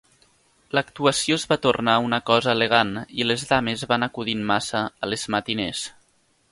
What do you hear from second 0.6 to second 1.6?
L'actuació es va